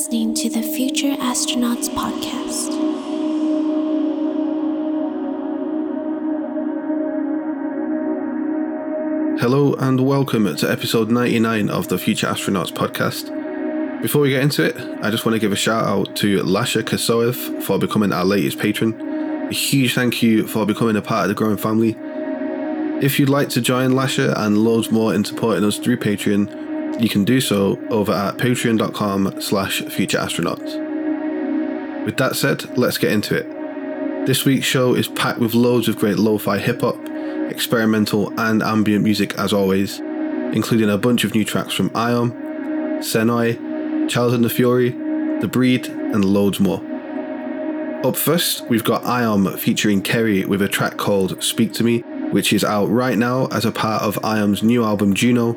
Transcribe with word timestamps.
listening 0.00 0.32
to 0.32 0.48
the 0.48 0.62
Future 0.62 1.14
Astronauts 1.16 1.90
Podcast. 1.90 2.70
Hello 9.38 9.74
and 9.74 10.00
welcome 10.00 10.56
to 10.56 10.70
episode 10.70 11.10
99 11.10 11.68
of 11.68 11.88
the 11.88 11.98
Future 11.98 12.28
Astronauts 12.28 12.72
podcast. 12.72 13.30
Before 14.00 14.22
we 14.22 14.30
get 14.30 14.42
into 14.42 14.64
it, 14.64 14.74
I 15.04 15.10
just 15.10 15.26
want 15.26 15.34
to 15.34 15.38
give 15.38 15.52
a 15.52 15.56
shout 15.56 15.84
out 15.84 16.16
to 16.16 16.38
Lasha 16.44 16.82
Kasoev 16.82 17.62
for 17.62 17.78
becoming 17.78 18.10
our 18.10 18.24
latest 18.24 18.58
patron. 18.58 18.98
A 19.50 19.52
huge 19.52 19.94
thank 19.94 20.22
you 20.22 20.46
for 20.46 20.64
becoming 20.64 20.96
a 20.96 21.02
part 21.02 21.24
of 21.24 21.28
the 21.28 21.34
growing 21.34 21.58
family. 21.58 21.94
If 23.04 23.20
you'd 23.20 23.28
like 23.28 23.50
to 23.50 23.60
join 23.60 23.90
Lasha 23.90 24.34
and 24.38 24.56
loads 24.56 24.90
more 24.90 25.14
in 25.14 25.26
supporting 25.26 25.62
us 25.62 25.76
through 25.76 25.98
Patreon, 25.98 26.59
you 27.00 27.08
can 27.08 27.24
do 27.24 27.40
so 27.40 27.78
over 27.90 28.12
at 28.12 28.36
patreon.com 28.36 29.40
slash 29.40 29.82
futureastronauts. 29.82 32.04
With 32.04 32.16
that 32.18 32.36
said, 32.36 32.76
let's 32.78 32.98
get 32.98 33.12
into 33.12 33.36
it. 33.36 34.26
This 34.26 34.44
week's 34.44 34.66
show 34.66 34.94
is 34.94 35.08
packed 35.08 35.38
with 35.38 35.54
loads 35.54 35.88
of 35.88 35.96
great 35.96 36.18
lo-fi 36.18 36.58
hip-hop, 36.58 36.98
experimental 37.50 38.38
and 38.38 38.62
ambient 38.62 39.02
music 39.02 39.36
as 39.38 39.52
always, 39.52 39.98
including 39.98 40.90
a 40.90 40.98
bunch 40.98 41.24
of 41.24 41.34
new 41.34 41.44
tracks 41.44 41.72
from 41.72 41.90
Iom, 41.90 42.32
Senoi, 43.00 44.08
Charles 44.08 44.32
and 44.32 44.44
the 44.44 44.50
Fury, 44.50 44.90
The 45.40 45.48
Breed, 45.50 45.88
and 45.88 46.24
loads 46.24 46.60
more. 46.60 46.80
Up 48.04 48.16
first, 48.16 48.68
we've 48.68 48.84
got 48.84 49.02
Iom 49.02 49.58
featuring 49.58 50.00
Kerry 50.00 50.44
with 50.44 50.62
a 50.62 50.68
track 50.68 50.96
called 50.96 51.42
Speak 51.42 51.72
to 51.74 51.84
Me, 51.84 52.00
which 52.30 52.52
is 52.52 52.64
out 52.64 52.86
right 52.86 53.18
now 53.18 53.46
as 53.48 53.64
a 53.64 53.72
part 53.72 54.02
of 54.02 54.16
Iom's 54.22 54.62
new 54.62 54.84
album 54.84 55.14
Juno, 55.14 55.54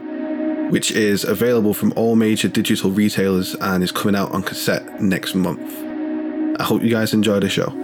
which 0.74 0.92
is 0.92 1.24
available 1.24 1.72
from 1.72 1.94
all 1.96 2.16
major 2.16 2.48
digital 2.48 2.90
retailers 2.90 3.54
and 3.62 3.84
is 3.84 3.92
coming 3.92 4.16
out 4.16 4.32
on 4.32 4.42
cassette 4.42 5.00
next 5.00 5.36
month. 5.36 5.62
I 6.60 6.64
hope 6.64 6.82
you 6.82 6.90
guys 6.90 7.14
enjoy 7.14 7.40
the 7.42 7.48
show. 7.48 7.83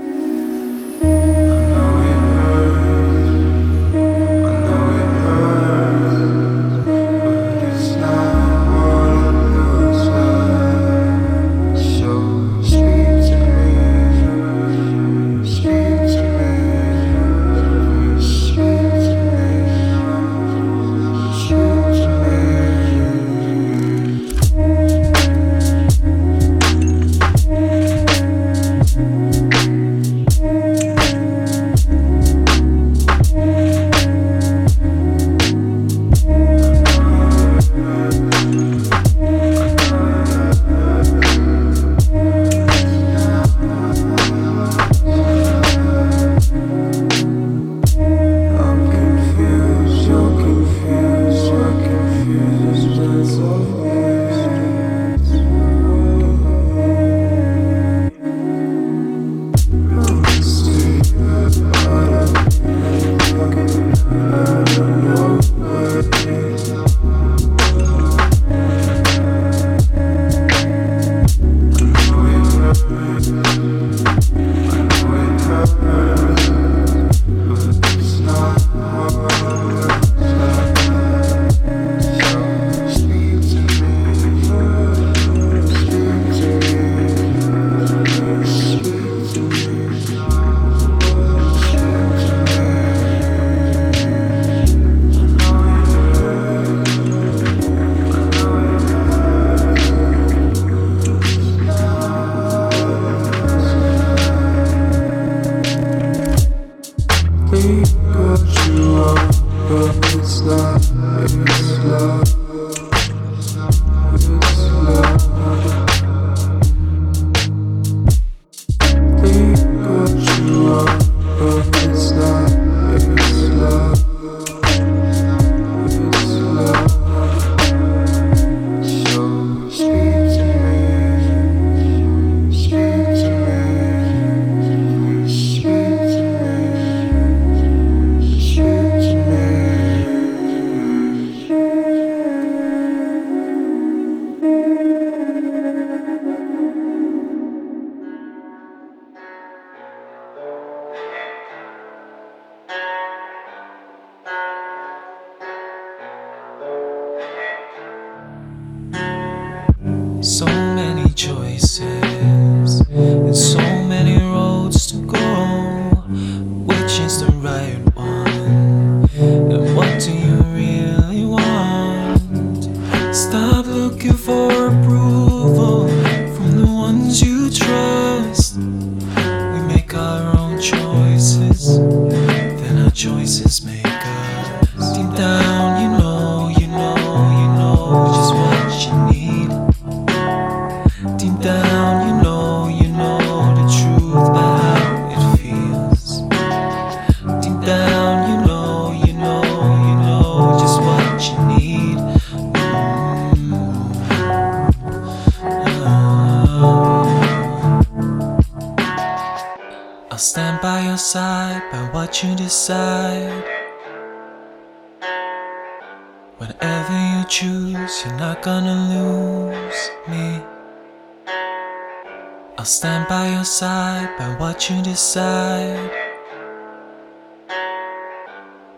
You 224.70 224.84
decide. 224.84 225.90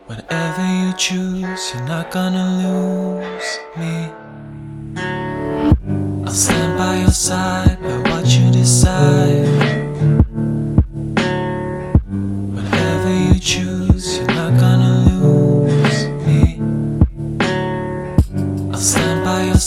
Whatever 0.05 0.65
you 0.65 0.93
choose, 0.93 1.73
you're 1.73 1.83
not 1.83 2.09
gonna 2.11 2.47
lose 2.63 3.59
me. 3.75 4.11
I'll 6.25 6.31
I'll 6.31 6.31
stand 6.31 6.77
by 6.77 6.95
your 6.97 7.11
side 7.11 7.81
by 7.81 7.97
what 8.09 8.25
you 8.27 8.49
decide. 8.49 9.50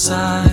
Side 0.04 0.43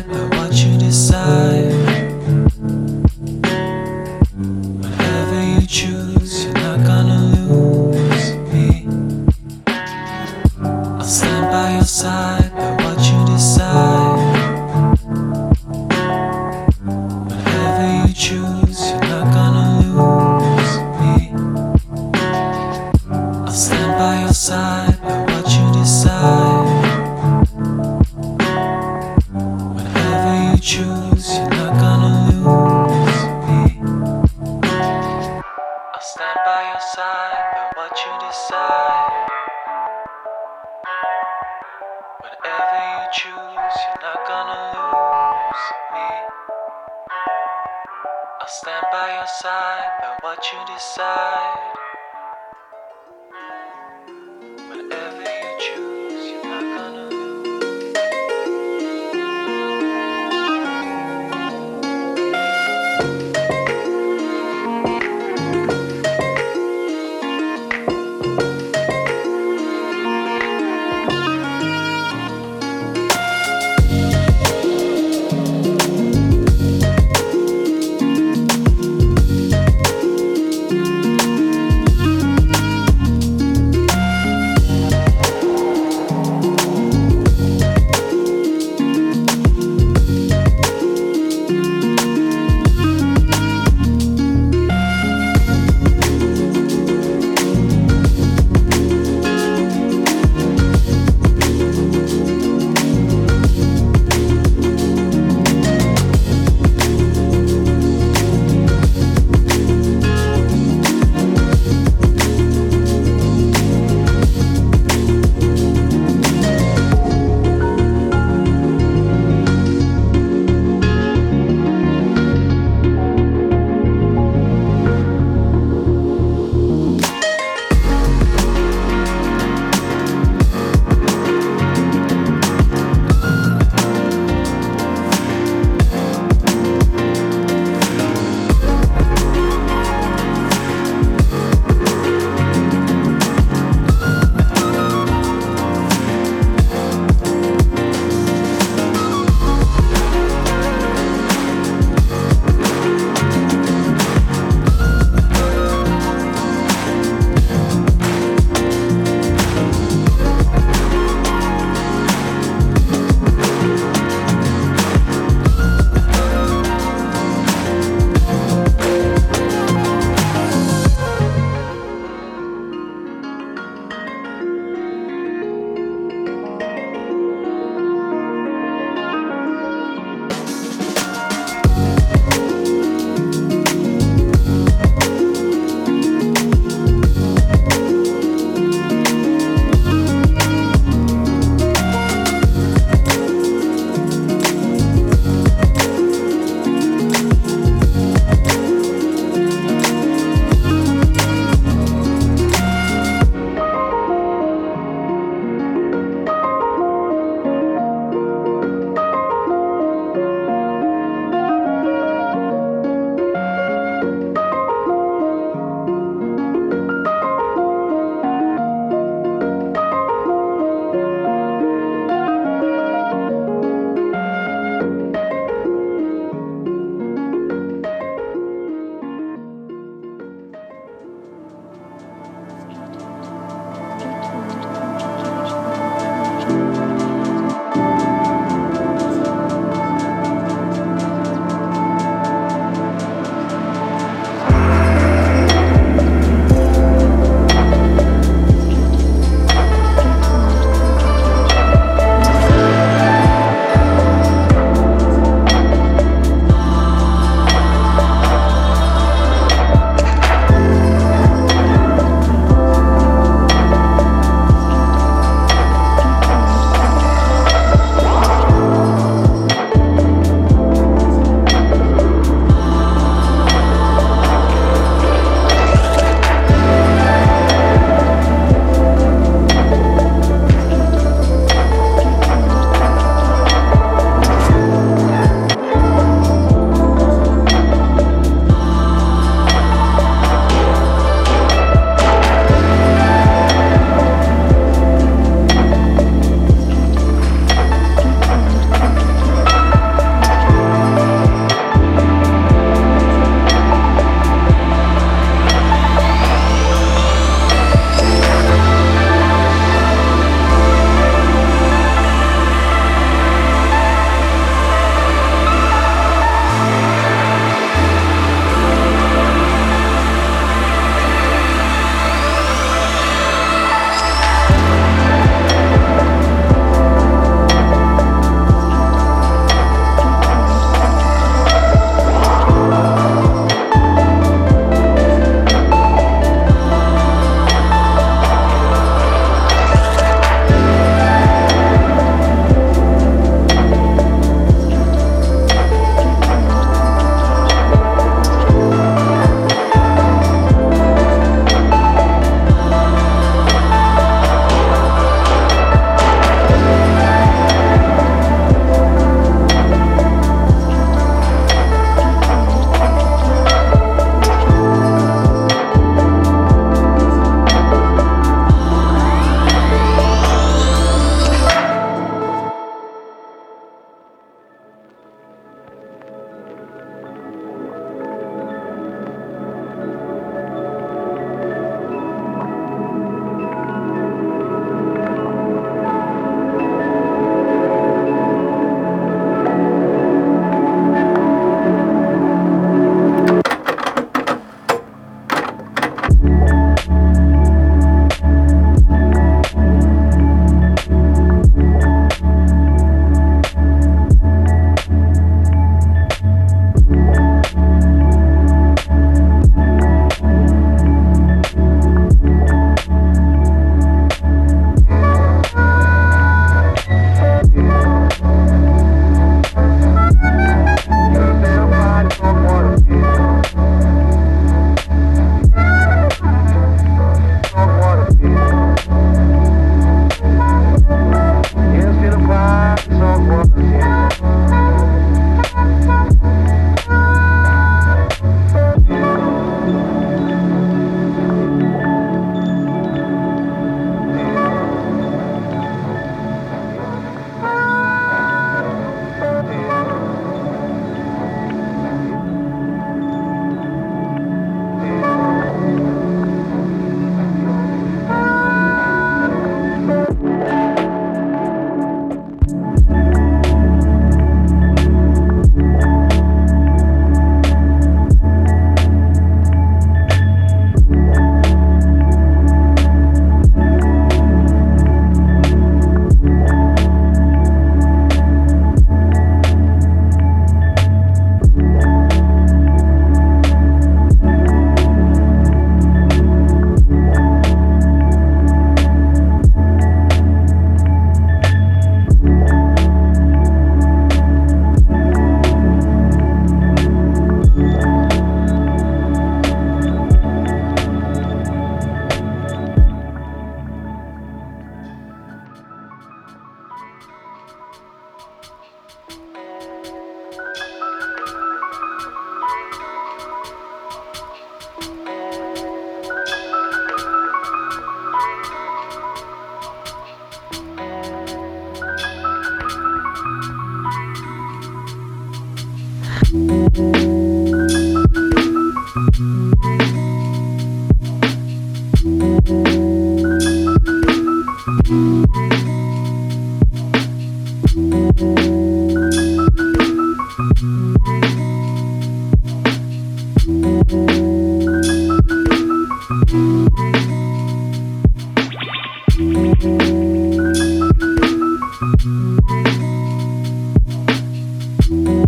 choose, 30.61 31.50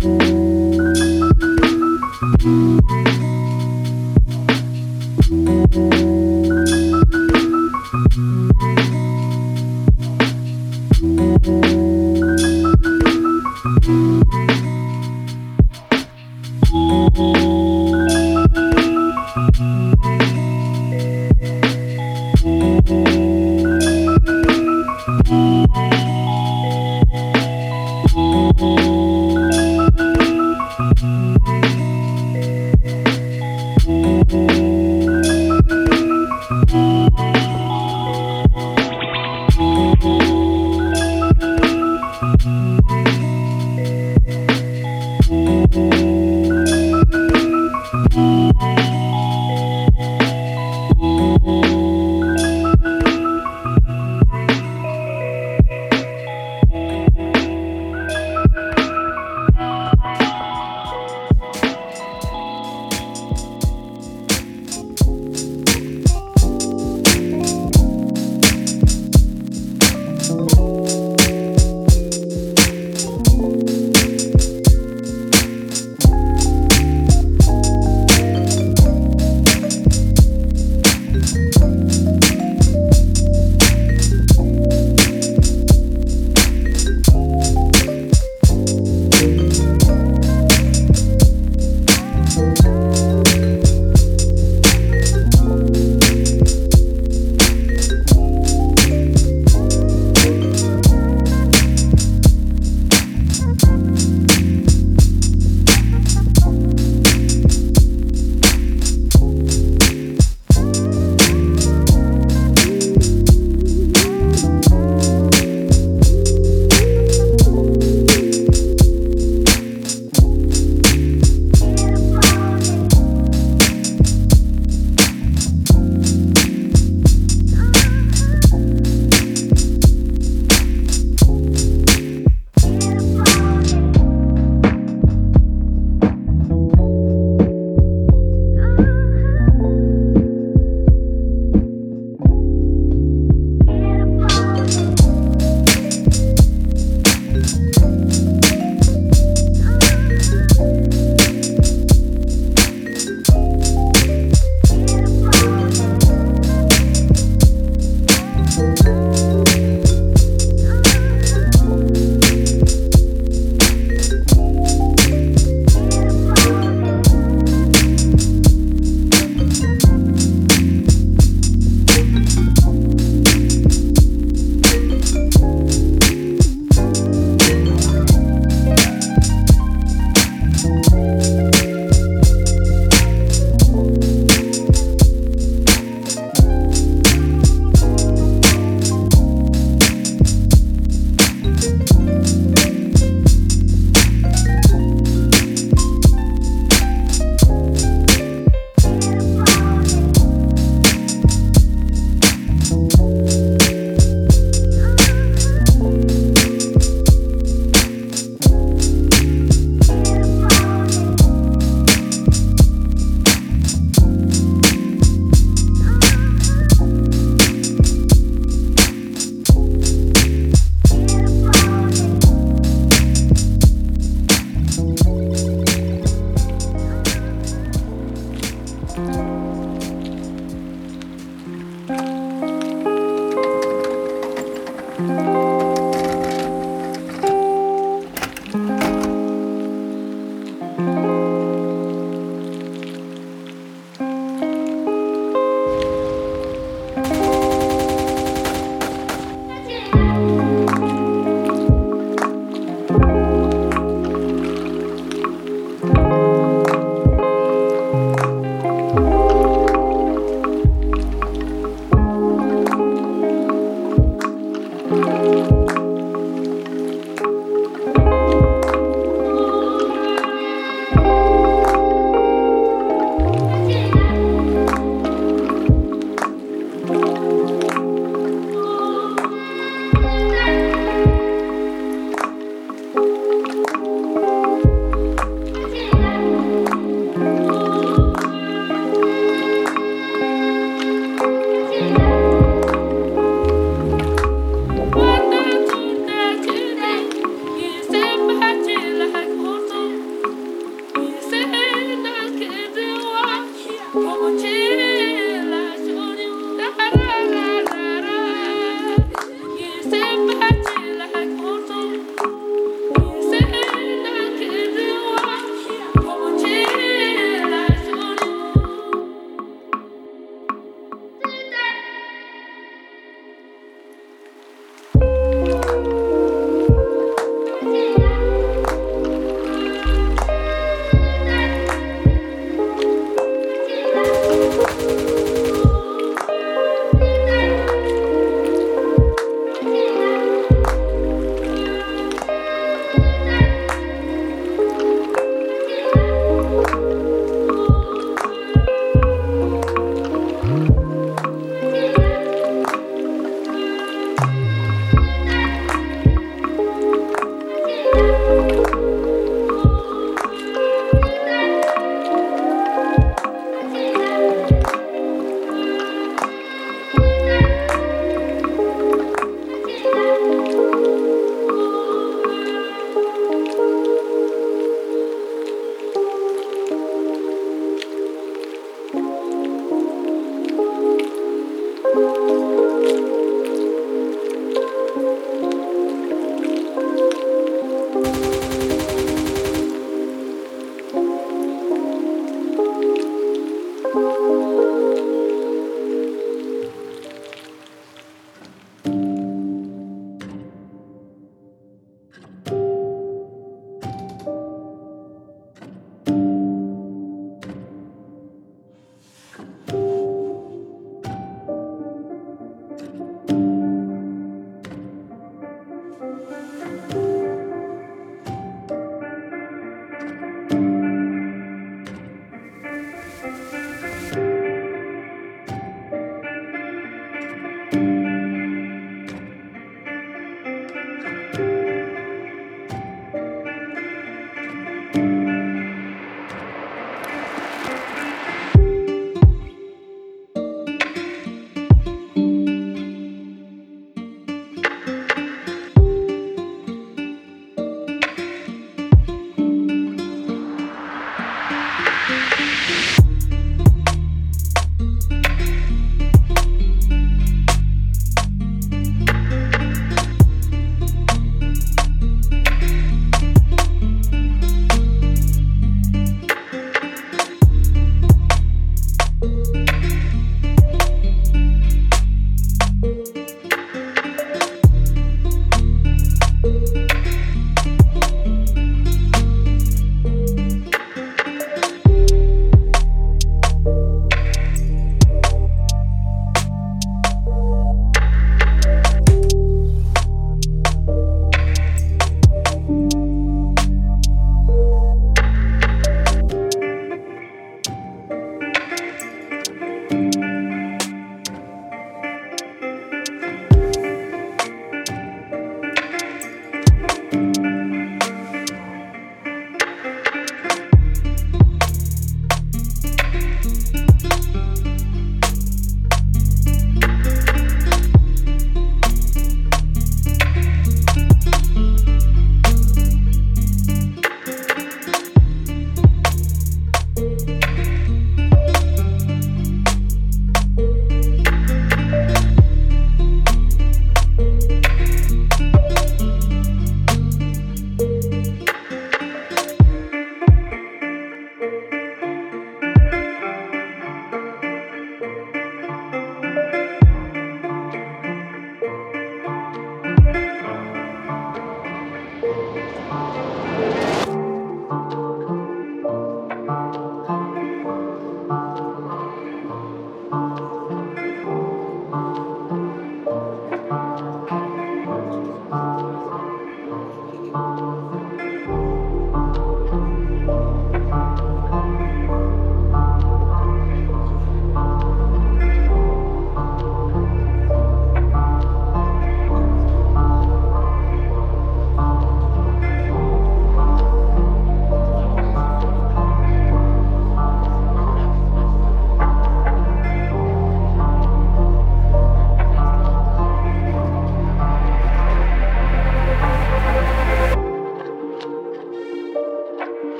Bye. 0.00 0.29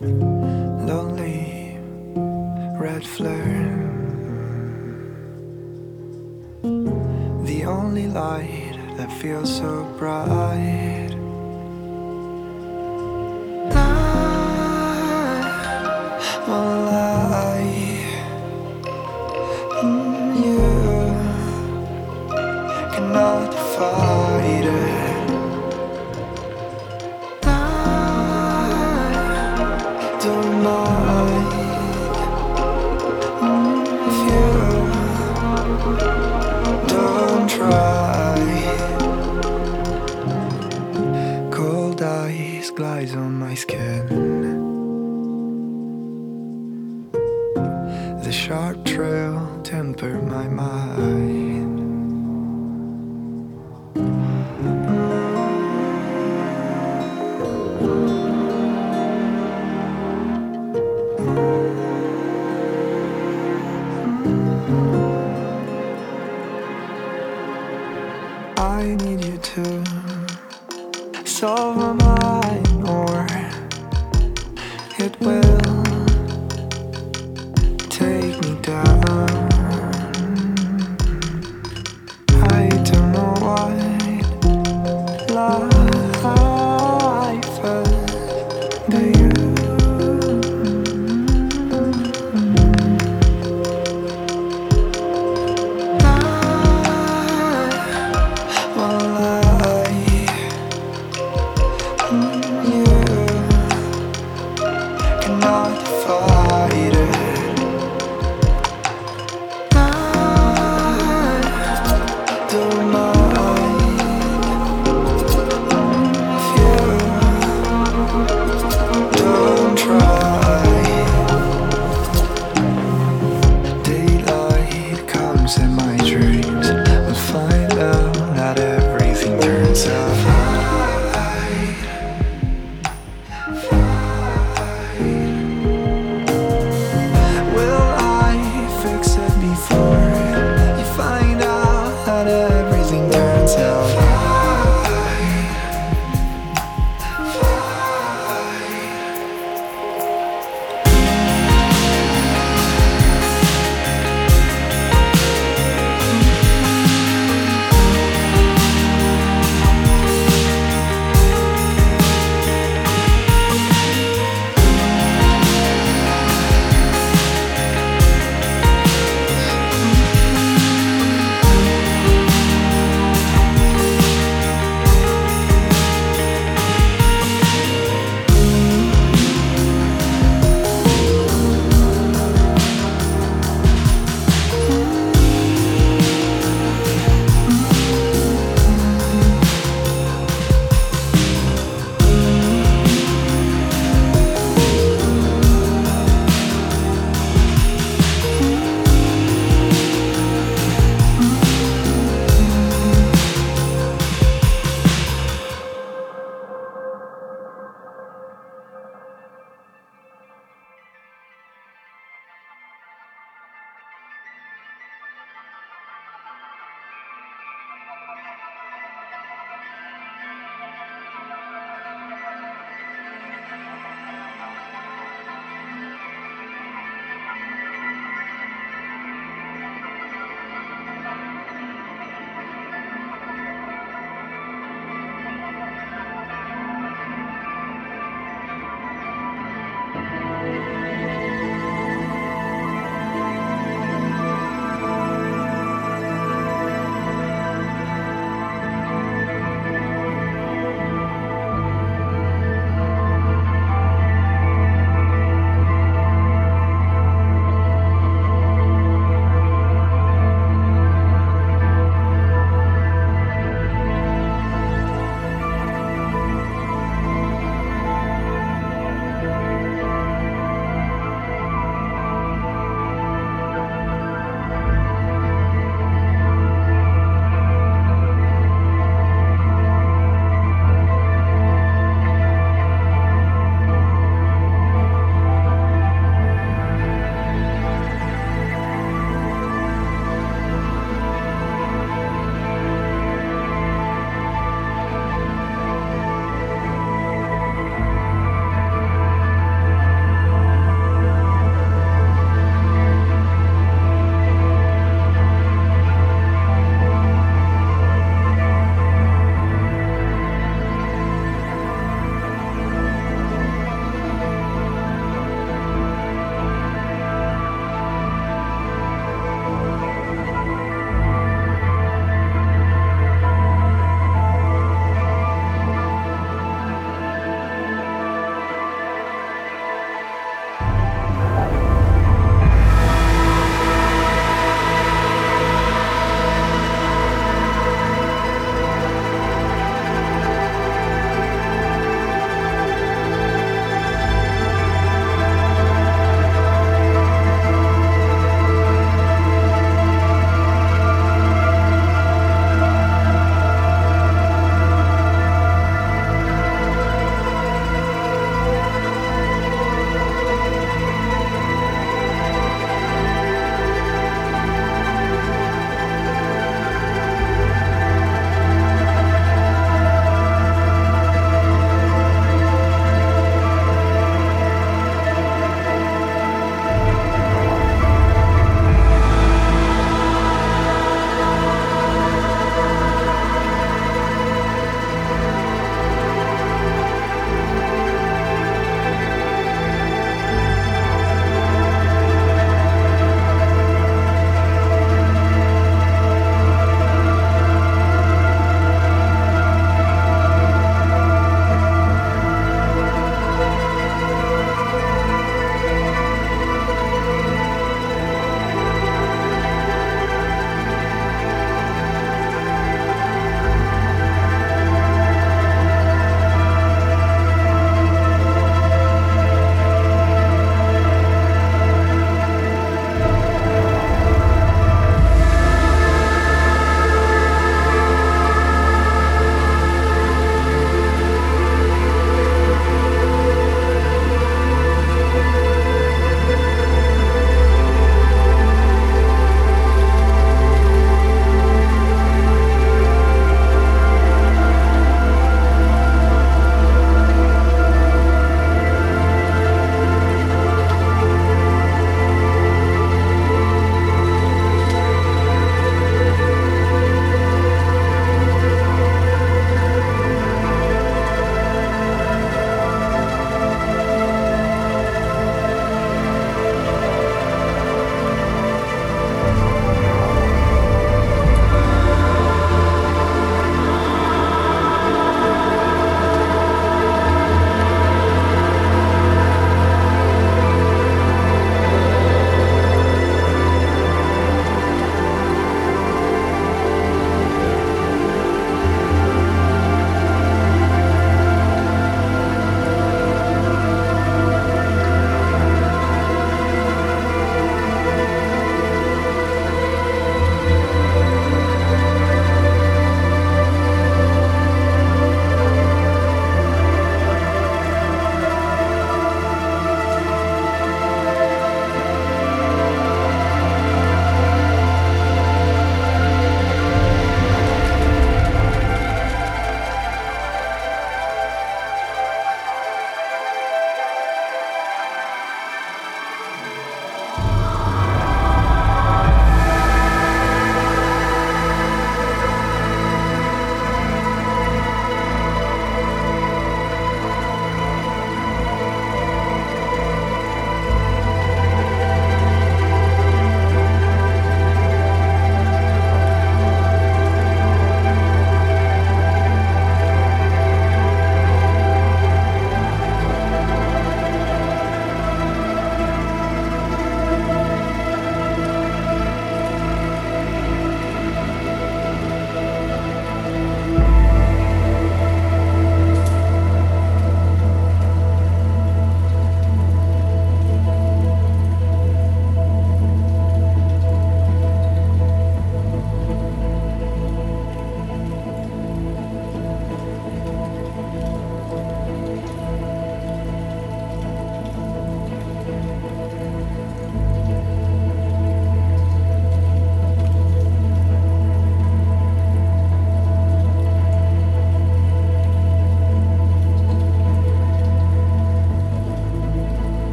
lonely 0.00 1.78
red 2.78 3.04
flare. 3.04 3.84
The 7.44 7.64
only 7.64 8.06
light 8.06 8.78
that 8.96 9.12
feels 9.20 9.56
so 9.56 9.84
bright. 9.98 11.07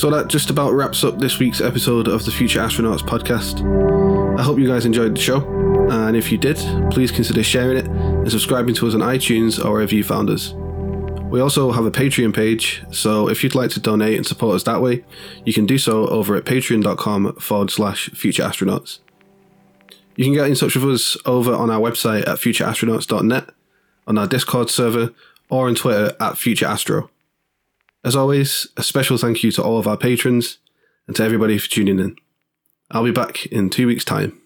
So 0.00 0.08
that 0.08 0.28
just 0.28 0.48
about 0.48 0.72
wraps 0.72 1.04
up 1.04 1.18
this 1.18 1.38
week's 1.38 1.60
episode 1.60 2.08
of 2.08 2.24
the 2.24 2.30
Future 2.30 2.58
Astronauts 2.58 3.02
podcast. 3.02 3.60
I 4.40 4.42
hope 4.42 4.58
you 4.58 4.66
guys 4.66 4.86
enjoyed 4.86 5.14
the 5.14 5.20
show, 5.20 5.46
and 5.90 6.16
if 6.16 6.32
you 6.32 6.38
did, 6.38 6.56
please 6.90 7.10
consider 7.10 7.42
sharing 7.42 7.76
it 7.76 7.86
and 7.86 8.30
subscribing 8.30 8.74
to 8.76 8.88
us 8.88 8.94
on 8.94 9.00
iTunes 9.00 9.62
or 9.62 9.72
wherever 9.72 9.94
you 9.94 10.02
found 10.02 10.30
us. 10.30 10.54
We 11.30 11.40
also 11.40 11.70
have 11.72 11.84
a 11.84 11.90
Patreon 11.90 12.34
page, 12.34 12.82
so 12.90 13.28
if 13.28 13.44
you'd 13.44 13.54
like 13.54 13.72
to 13.72 13.80
donate 13.80 14.16
and 14.16 14.26
support 14.26 14.56
us 14.56 14.62
that 14.62 14.80
way, 14.80 15.04
you 15.44 15.52
can 15.52 15.66
do 15.66 15.76
so 15.76 16.08
over 16.08 16.34
at 16.34 16.46
patreon.com 16.46 17.34
forward 17.34 17.70
slash 17.70 18.08
future 18.08 18.42
astronauts. 18.42 19.00
You 20.16 20.24
can 20.24 20.32
get 20.32 20.48
in 20.48 20.54
touch 20.54 20.76
with 20.76 20.94
us 20.94 21.18
over 21.26 21.52
on 21.52 21.68
our 21.68 21.78
website 21.78 22.26
at 22.26 22.38
futureastronauts.net, 22.38 23.50
on 24.06 24.16
our 24.16 24.26
Discord 24.26 24.70
server, 24.70 25.12
or 25.50 25.68
on 25.68 25.74
Twitter 25.74 26.16
at 26.18 26.36
futureastro. 26.36 27.10
As 28.02 28.16
always, 28.16 28.66
a 28.76 28.82
special 28.82 29.18
thank 29.18 29.42
you 29.42 29.52
to 29.52 29.62
all 29.62 29.78
of 29.78 29.86
our 29.86 29.96
patrons 29.96 30.58
and 31.06 31.14
to 31.16 31.22
everybody 31.22 31.58
for 31.58 31.68
tuning 31.68 31.98
in. 31.98 32.16
I'll 32.90 33.04
be 33.04 33.10
back 33.10 33.46
in 33.46 33.68
two 33.68 33.86
weeks' 33.86 34.04
time. 34.04 34.40